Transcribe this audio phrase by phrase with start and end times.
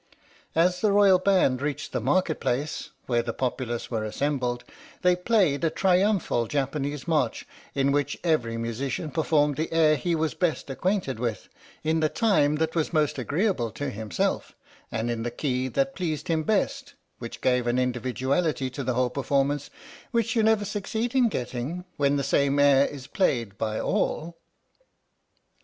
[0.55, 4.63] As the Royal Band reached the Market Place, where the populace were assembled,
[5.03, 10.33] they played a triumphal Japanese march, in which every musician performed the air he was
[10.33, 11.49] best acquainted with,
[11.83, 14.55] in the time that was most agreeable to himself,
[14.91, 19.11] and in the key that pleased him best which gave an individuality to the whole
[19.11, 19.69] performance
[20.09, 24.35] which you never succeed in getting when the same air is played by all.